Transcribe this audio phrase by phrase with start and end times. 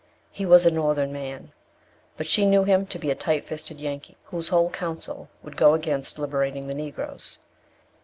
[0.31, 1.51] He was a Northern man,
[2.17, 5.75] but she knew him to be a tight fisted yankee, whose whole counsel would go
[5.75, 7.37] against liberating the Negroes.